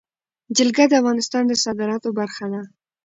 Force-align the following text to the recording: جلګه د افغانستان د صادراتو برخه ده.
جلګه 0.57 0.85
د 0.87 0.93
افغانستان 1.01 1.43
د 1.47 1.53
صادراتو 1.63 2.09
برخه 2.19 2.45
ده. 2.53 2.61